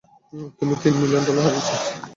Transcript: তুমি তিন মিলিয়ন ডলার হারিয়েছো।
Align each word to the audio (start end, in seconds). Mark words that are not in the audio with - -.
তুমি 0.57 0.73
তিন 0.81 0.93
মিলিয়ন 1.01 1.23
ডলার 1.27 1.43
হারিয়েছো। 1.45 1.75